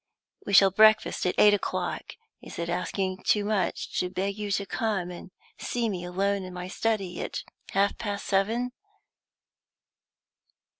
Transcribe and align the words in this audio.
We 0.47 0.53
shall 0.53 0.71
breakfast 0.71 1.27
at 1.27 1.35
eight 1.37 1.53
o'clock. 1.53 2.13
Is 2.41 2.57
it 2.57 2.69
asking 2.69 3.19
too 3.19 3.45
much 3.45 3.99
to 3.99 4.09
beg 4.09 4.35
you 4.35 4.49
to 4.49 4.65
come 4.65 5.11
and 5.11 5.29
see 5.59 5.89
me 5.89 6.03
alone 6.03 6.41
in 6.43 6.55
my 6.55 6.67
study 6.69 7.21
at 7.21 7.43
half 7.73 7.99
past 7.99 8.25
seven?" 8.25 8.71